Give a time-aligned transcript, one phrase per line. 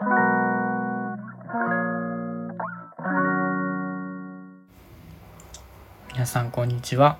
[0.00, 0.06] 皆
[6.24, 7.18] さんこんにちは。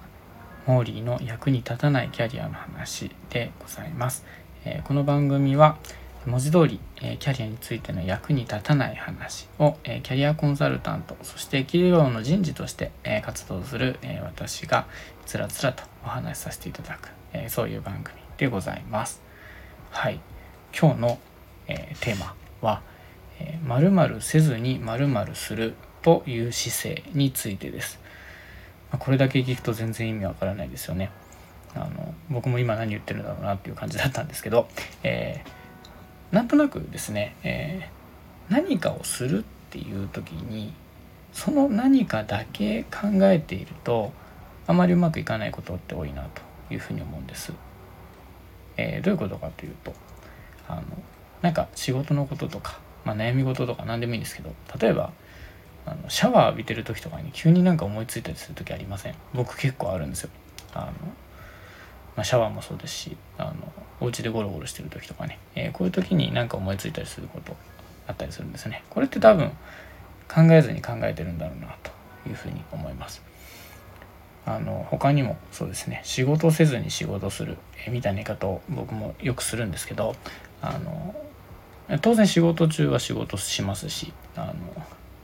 [0.65, 4.25] モーリーの役に立たないキャリアの話でございます、
[4.65, 5.77] えー、この番組は
[6.25, 14.87] 文字通り、えー、キャリアについての役に立たない話を、えー、キャリアコンサルタントそして企業の人事として、え活動する、え私が
[15.27, 19.21] つらつらとお話しさせていただく、えそういう番組でございます。
[19.91, 20.21] はい。
[20.79, 21.19] 今日の、
[21.67, 22.38] えテーマ。
[22.61, 22.83] は
[23.65, 28.01] 「まる、まるせずにまるする」という姿勢についてです。
[28.93, 31.11] まこれだけ聞くと全然意味わからないですよね。
[31.75, 34.69] あの僕も今何言ってるんだろうなっていう感じだったんですけど、
[35.03, 40.73] えー、なんとなくですね、えー、何かをするっていう時に
[41.33, 44.13] その何かだけ考えていると
[44.67, 47.53] あまりうまくいかないことって多いなというふうに思うんです。
[48.77, 49.93] えー、どういうことかというと
[50.69, 50.83] あの
[51.43, 55.13] なんか仕事のこととか、まあ、悩み事とか何でもいいんですけど例えば
[55.87, 59.15] あのシャワー浴びてる時とかに急になんか思いついたりする時ありません？
[59.35, 60.31] 僕結構あるんですよ。
[60.75, 60.93] あの、ま
[62.23, 63.55] あ、シャワーもそうですしあの
[64.01, 67.57] お家でゴロゴロしてる時とかね、えー、こういう時になんか思いついたりすること
[68.07, 68.83] あったりするんですね。
[68.91, 69.51] これって多分
[70.29, 71.91] 考えずに考えてるんだろうなと
[72.29, 73.23] いうふうに思います。
[74.45, 76.01] あの他にもそうですね。
[76.05, 80.15] 仕事せずに仕事する、えみたいな言い方を僕もよくするんですけど
[80.63, 81.15] あの
[82.03, 84.55] 当然仕事中は仕事しますしあの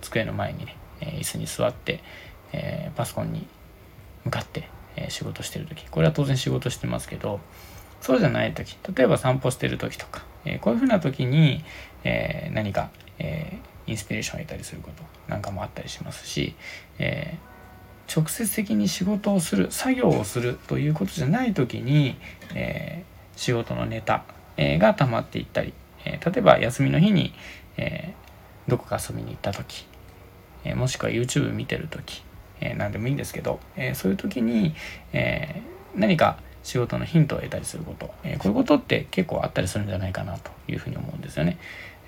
[0.00, 2.00] 机の前にね、椅子に座って、
[2.52, 3.46] えー、パソコンに
[4.24, 5.86] 向かって、えー、仕事してる時。
[5.88, 7.40] これは当然仕事してますけど
[8.00, 8.76] そうじゃない時。
[8.94, 11.64] 例えば散歩してる時とか、えこういうふうな時に、
[12.04, 16.54] え何か、えインスピレーションを得たりすることなんかもあったりしますし、
[16.98, 17.38] え
[18.14, 22.18] 直接的に仕事をする作業をするということじゃない時に、
[22.54, 23.04] え
[23.36, 24.24] 仕事のネタ、
[24.58, 25.72] えが溜まっていったり、
[26.04, 27.32] え例えば休みの日に、
[27.76, 28.14] え
[28.68, 29.86] どこか遊びに行った時
[30.64, 32.22] えもしくは YouTube 見てる時、
[32.60, 34.74] え何でもいいんですけど、えそういう時に、
[35.12, 35.62] え
[35.94, 41.58] 何か仕事のヒントを得たりすること、えこういうことって結構あったりするんじゃないかなというふうに思うんですよね。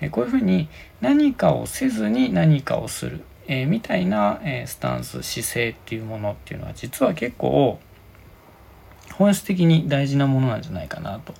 [0.01, 0.67] えこういうふうに
[1.01, 7.79] 何かをせずに何かをする、えみたいな、えスタンス姿勢っていうものっていうのは実は結構
[9.13, 11.33] 本質的に大事なものなんじゃないかなと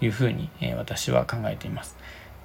[0.00, 1.96] いうふうに、え私は考えています。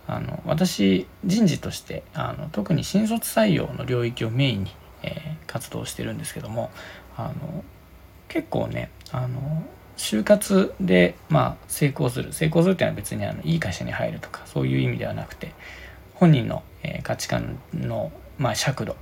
[0.08, 4.72] あの私人事としてあの特に新卒採用の領域をメインに、
[5.02, 6.70] えー、活動してるんですけども
[7.18, 7.64] あの
[8.28, 9.66] 結構ねあの
[9.98, 15.54] 就活で、まあ、成功する成功するっていうのは別にあのいい会社に入るとかそういう意味ではなくて
[16.16, 18.96] 本人の、えー、価値観の、まあ、尺度、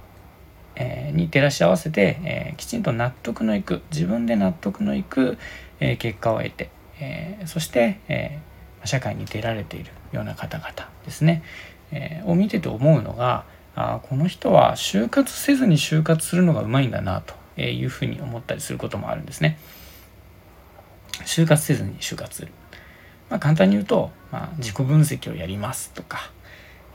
[0.76, 5.38] えー、に照らし合わせて、え、きちんと納得のいく自分で納得のいく、
[5.80, 8.40] え結果を得て、えそして、え
[8.86, 10.72] 社会に出られているような方々
[11.06, 11.44] ですね、
[11.92, 13.46] えー、を見てて思うのが
[13.76, 19.58] あこの人は就活せずに就活するのがうまいんだなというふうに思ったりすることもあるんですね。
[21.26, 22.52] 就活せずに就活する。
[23.30, 26.32] まあ、簡単に言うと、まあ、自己分析をやりますとか、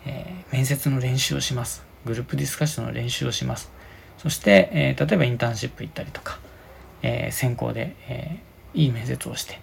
[0.05, 1.85] えー、面接の練習をします。
[2.05, 3.71] グループディスカッションの練習をします。
[4.19, 6.39] そして、えー、例えばインターンシップ行ったりとか、
[7.03, 8.39] えー、専攻で、え
[8.75, 9.61] いい面接をして、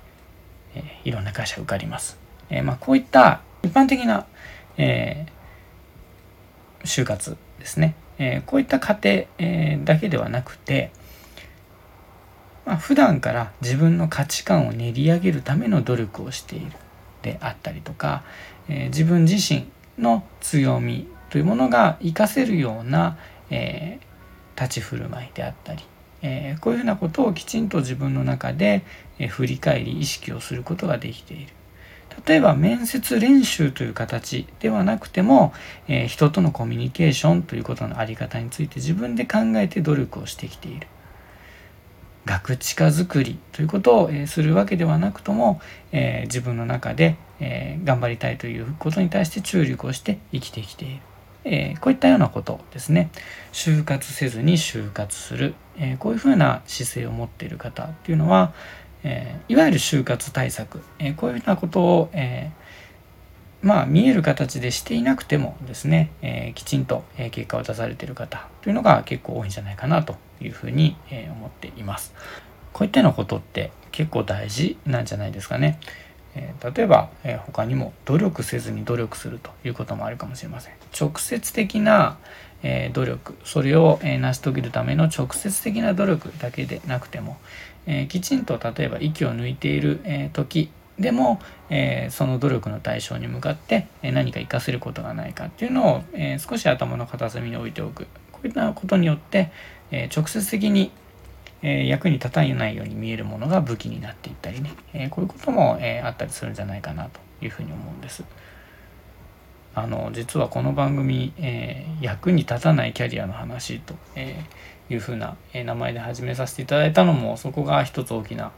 [0.75, 2.17] えいろんな会社受かります。
[2.49, 4.25] えまあ、こういった一般的な、
[4.77, 5.25] え、
[6.83, 10.91] 就活ですね、え、こういった過程、え、だけではなくて、
[12.65, 16.71] まあ、普段から自分の価値観を練り上げるための努力をしている
[17.21, 18.23] であったりとか、
[18.69, 23.17] え、自分自身の強みというものが活かせるような、
[23.49, 23.99] え、
[24.55, 25.83] 立ち振る舞いであったり、
[26.25, 28.83] えー、こういうふうなことをきちんと自分の中で、
[29.19, 31.53] え振り返り意識をすることができている。
[32.25, 35.53] 例えば面接練習という形ではなくても、
[35.87, 40.87] えー、人とのコミュニケーションということのあり方について自分で考えて努力をしてきている。
[42.25, 51.01] 学知化づくりということを、えー、するわけではなくとも、えー、自分の中で、え頑張りたいということに対して注力をして生きてきている。
[51.43, 53.11] えこういったようなことですね。
[53.51, 55.53] 就活せずに就活する。
[55.77, 58.53] えこういうふうな姿勢を持っている方っていうのは、
[59.03, 62.51] えー、いわゆる就活対策、えー、こういうようなことを、え、
[63.61, 70.95] まあ見える形でしていなくてもですね、えきちんと結果を出されている方というのが結構多いんじゃないかなというふうに
[71.31, 72.13] 思っています。
[72.73, 75.79] こういったようなことって結構大事なんじゃないですかね。
[76.35, 77.09] 例えば、
[77.45, 80.73] 他にも努力せずに努力するということもあるかもしれません。
[80.99, 82.17] 直接的な、
[82.67, 83.37] え努力。
[83.43, 87.37] それを、え成し遂げるための直接的な努力だけでなくても、
[87.85, 91.39] えきちんと例えば息を抜いている、え時でも、
[91.69, 98.07] え、その努力の対象に向かってえ何か活かせることがないかっていうのを、え、少し頭の片隅に置いておく。
[98.31, 99.51] こういったことによって、
[99.91, 100.91] え直接的に、
[101.61, 108.23] え役に立たないように見えるものが武器になっていったりね、えこういうことも、えあったりするんじゃないかなというふうに思うんです。
[109.75, 114.41] あの実はこの番組、えー、役に立たないキャリアの話と、え、
[114.89, 118.53] いうふうな、え、名前で始めさせていただいたのもそこが一つ大きな、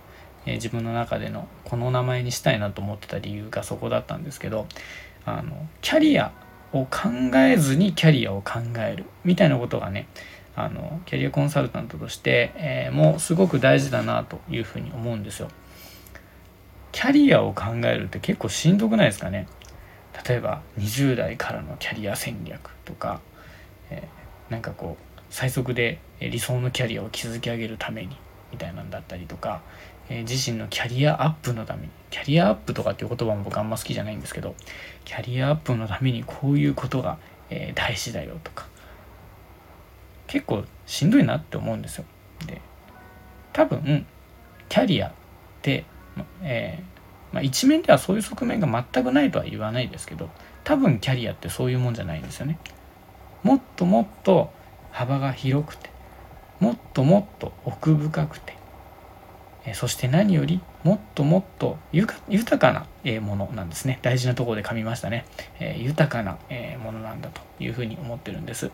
[0.46, 4.68] え自分の中でのこの名前にしたいなと思ってた理由がそこだったんですけど
[5.26, 6.32] あのキャリア
[6.72, 10.08] を考えずにキャリアを考えるみたいなことがね
[10.56, 15.50] あのキャリアコンサルタントとして、えもうすごく大事だなというふうに思うんですよ。
[16.92, 19.48] キャリアを考えるって結構しんどくないですかね？
[20.28, 23.22] 例えば20代からのキャリア戦略とか、
[23.90, 28.18] えー、なんかこう最速で理想のキャリアを築き上げるために
[28.52, 29.62] みたいなんだったりとか、
[30.10, 34.56] えー、自身のキャリアアップのためにキャリアアップとかっていう言葉も僕あんま好きじゃないんですけど
[35.06, 37.18] キャリアアップのためにこういうことが、
[37.50, 38.68] えー、大事だよとか
[40.28, 42.06] 結構しんどいなって思うんですよ。
[42.46, 42.62] で
[43.54, 44.06] 多分
[44.68, 45.12] キャリアっ
[45.62, 45.86] て、
[46.42, 46.97] えー
[47.38, 50.32] まあ、一面ではそういう側面が全くないとは言わないですけど
[50.64, 52.58] 多分キャリアってそういうもんじゃないんですよね。
[53.44, 54.52] もっともっと
[54.90, 55.92] 幅が広くて
[56.60, 58.56] もっともっと奥深くて
[59.76, 65.26] そして何よりもっともっと豊かなものなんですね大事なところで噛みましたね、
[65.78, 66.40] 豊かな
[66.84, 68.72] ものなんだというふうに思ってるんです。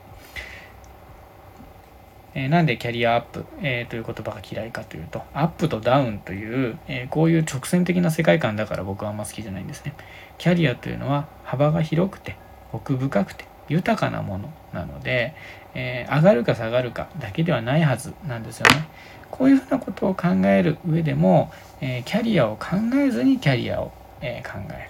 [2.35, 9.93] えなんでキャリアアップ、え、という言葉が嫌いかというとアップとダウンという、え、こういう直線的な世界観だから僕はあんま好きじゃないんですね。
[10.37, 12.37] キャリアというのは幅が広くて
[12.71, 15.35] 奥深くて豊かなものなので、
[15.75, 18.87] え、上がるか下がるかだけではないはずなんですよね。
[19.29, 21.51] こういうふうなことを考える上でも、
[21.81, 23.91] えキャリアを考えずにキャリアを、
[24.21, 24.89] え考え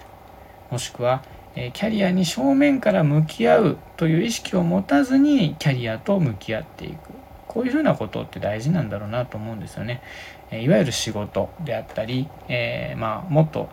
[0.70, 1.22] もしくは
[1.56, 7.23] えキャリアに正面から向き合うという意識を持たずにキャリアと向き合っていく。
[7.54, 10.02] こういうふうなことって大事なんだろうなと思うんですよね。
[10.50, 13.68] えいわゆる仕事であったり、えー、まあ、もっと、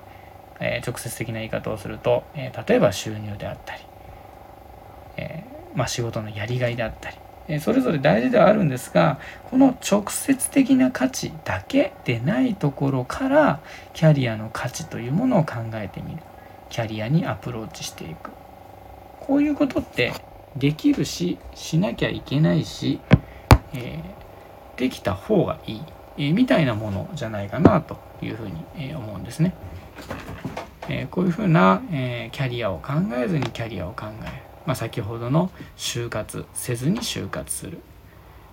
[0.60, 3.82] え直接的な言い方をすると、え例えば収入であったり、
[5.18, 5.44] え、
[5.74, 7.18] まあ、仕事のやりがいであったり、
[7.48, 9.20] えそれぞれ大事ではあるんですが
[9.50, 13.60] この直接的な価値だけでないところから
[13.94, 16.20] キャリアの価値というものを考えてみる
[16.70, 18.32] キャリアにアプローチしていく
[19.20, 20.14] こういうことって
[20.56, 23.00] できるししなきゃいけないし
[23.74, 25.82] えー、できた方がいい、
[26.18, 29.56] えー、みたいなものじゃないかなというふうに、えー、思うんですね。
[30.90, 34.32] えこういうふうな、えキャリアを考えずにキャリアを考える、
[34.66, 37.80] まあ、先ほどの就活せずに就活する。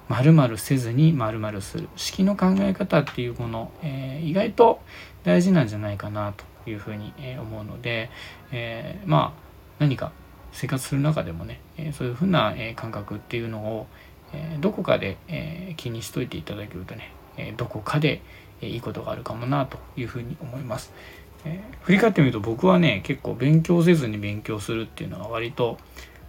[0.08, 1.88] 〇〇せずに〇〇する。
[1.96, 4.80] 式の考え方っていうもの、え意外と
[5.24, 8.10] 大事なんじゃないかなというふうに思うので、
[8.52, 9.40] えまあ
[9.78, 10.12] 何か
[10.52, 13.86] 生活する中でもねえそういうふうな感覚っていうのを
[14.32, 18.20] えどこかで、え気にしといていただけるとね、えどこかで、
[18.60, 20.92] えいいことがあるかもなというふうに思います。
[21.44, 25.78] え振り返ってみると僕はね結構勉強せずに勉強するっていうのは割と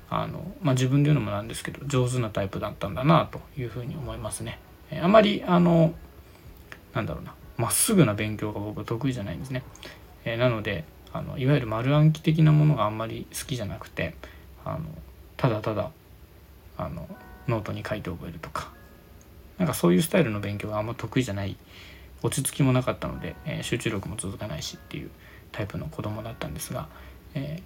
[0.10, 4.60] あの、まあ、自分で言うのもなんですけど上手なタイプだったんだなというふうに思いますね。
[4.92, 5.94] えあまりあの
[6.94, 9.63] なんだろうなまっすぐな勉強が僕は得意じゃないんですね。
[10.25, 14.13] えなのであのいわゆる丸暗記的なものがあんまり好きじゃなくて
[14.63, 14.80] あの
[15.38, 15.92] ただただ
[16.77, 17.08] あの
[17.50, 18.72] ノートに書いて覚えるとか。
[19.58, 21.58] なんかそういうスタイルの勉強があんま得意じゃない。
[22.22, 25.10] 落ち着きもなかったので、えー、集中力も続かないしっていう
[25.51, 26.88] タイプの子供だったんですが、
[27.34, 27.62] え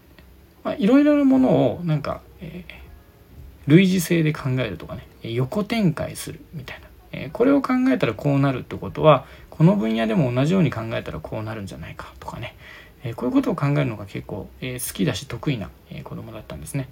[0.63, 5.07] ー、まあ、いろいろなものをなんか、えー、類似性で考えるとかね。
[5.23, 12.55] 横展開するみたいな、えこれを考えたらこうなるってことはこの分野でも同じように考えたらこうなるんじゃないかとかね、
[13.03, 16.89] えこういうことを考えるのが結構、え好きだし得意な、え子供だったんですね。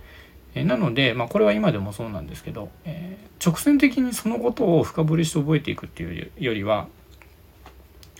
[0.54, 6.88] えなので、まあ、これは今でもそうなんですけど、えー、直線的にそのことを深掘りして覚えていくっていうよりは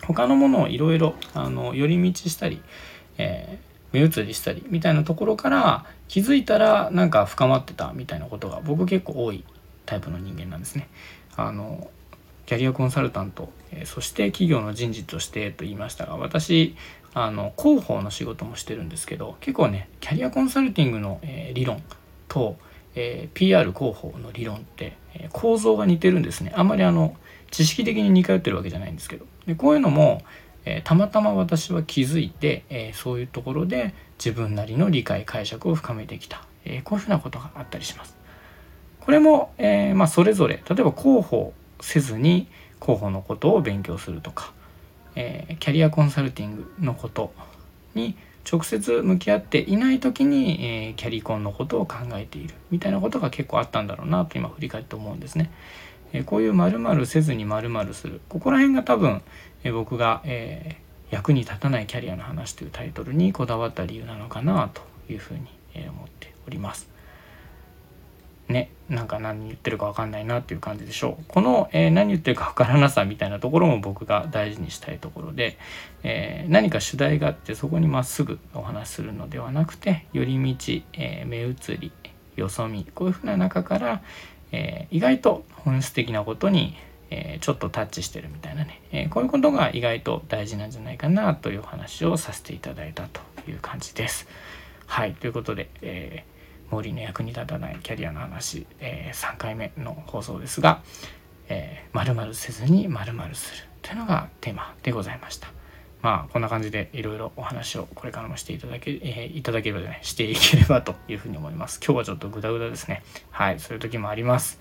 [0.06, 1.14] 他のものをいろいろ
[1.74, 2.60] 寄り道したり、
[3.18, 9.44] えー、目移りしたりみたいなところから気づいたらなんか深まってたみたいなことが僕結構多い
[9.86, 10.88] タイプの人間なんですね。
[11.36, 11.90] あの
[12.46, 16.76] キャリアコンサルタント、えー、そして企業の人事としてと言いましたが私
[17.14, 21.82] あの広報の仕事もしてるんですけど結構ねキャリアコンサルティングの、えー、理論
[22.32, 22.56] と、
[22.94, 26.52] えー、PR 広報の理論って、え構造が似てるんですね。
[26.56, 27.14] あんまりあの
[27.50, 29.26] 知識的に似通ってるわけじゃないんですけど。
[29.46, 30.22] でこういうのも、
[30.64, 38.16] えー、たまたま私は気づいて、え、そういうところで自分なりの理解解釈を深めてきた、えこういうふうなことがあったりします。
[39.00, 42.46] これも、えまあ、それぞれ例えば広報せずに
[42.80, 44.54] 広報のことを勉強するとか、
[45.16, 47.34] え、キャリアコンサルティングのこと
[47.94, 48.16] に
[48.50, 55.50] 直接向き合っていない時に、えー、キャリコンのことを考えているみたいなことが結構あったんだろうなと今振り返って思うんですね。
[56.12, 59.22] えー、こういう〇〇せずに〇〇するここら辺が多分、
[59.64, 60.76] えー、僕が、え
[61.10, 64.80] 役に立たないキャリアの話というタイトルにこだわった理由なのかなと
[65.12, 65.40] いうふうに、
[65.74, 66.91] え思っております。
[68.52, 75.58] ねなんか何言ってるか分かんないなっていう感じでしょうこの、えー、何言ってるか分からなさみたいなところも僕が大事にしたいところで、
[76.02, 81.90] えー、何か主題があってそこにまっすぐお話しするのではなくて寄り道、えー、目移り
[82.36, 84.02] よそ見こういうふうな中から、
[84.52, 86.74] え意外と本質的なことに、
[87.10, 94.26] えちょっとタッチしてるみたいなね、えこういうことが意外と大事なんじゃないかなというお話をさせていただいたという感じです。
[94.86, 96.31] はいということで、えー
[96.72, 100.82] モーリーの役に立たないキャリアの話、えー、3回目の放送ですが、
[101.48, 105.48] えー、〇〇せずに〇〇するというのがテーマでございました。
[106.00, 111.78] まあこんな感じでいろいろお話をこれからもしていただけ、えー、いただければねしていければというふうに思います。
[111.84, 113.02] 今日はちょっとグダグダですね。
[113.30, 114.58] はい、そういう時もあります。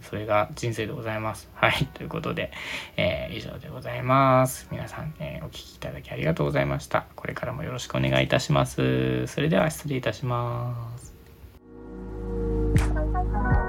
[0.00, 1.50] それが人生でございます。
[1.52, 1.86] はい。
[1.92, 2.52] ということで、
[2.96, 4.66] えー、以上でございます。
[4.70, 7.04] 皆さん、えー、お聴きいただきありがとうございました。
[7.16, 9.26] これからもよろしくお願いいたします。
[9.26, 11.09] それでは失礼いたします。
[13.08, 13.59] Bye.